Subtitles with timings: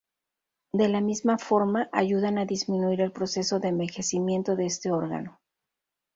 [0.73, 5.39] De la misma forma, ayudan a disminuir el proceso de envejecimiento de este órgano.